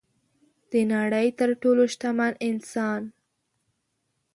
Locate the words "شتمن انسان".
1.93-3.01